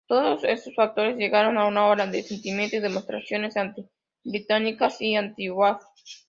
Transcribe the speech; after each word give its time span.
Todos 0.07 0.43
estos 0.43 0.73
factores 0.73 1.15
llevaron 1.15 1.59
a 1.59 1.67
una 1.67 1.85
ola 1.85 2.07
de 2.07 2.23
sentimiento 2.23 2.75
y 2.75 2.79
demostraciones 2.79 3.55
anti-británicas 3.55 4.99
y 4.99 5.15
anti-Wafd. 5.15 5.83